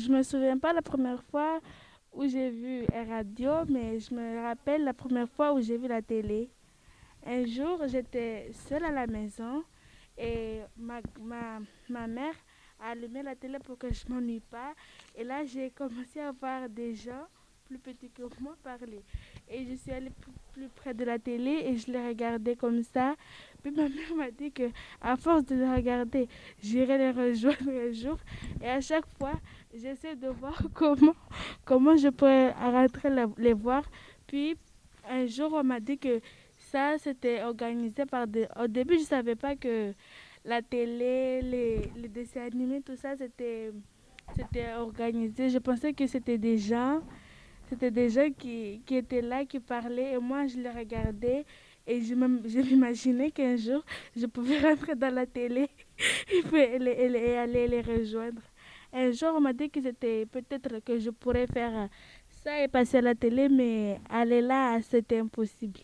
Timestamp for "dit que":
24.30-24.70, 35.78-36.20, 59.52-59.80